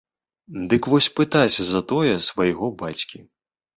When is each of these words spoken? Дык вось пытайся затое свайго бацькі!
Дык 0.69 0.87
вось 0.93 1.09
пытайся 1.19 1.67
затое 1.73 2.13
свайго 2.31 2.65
бацькі! 2.81 3.19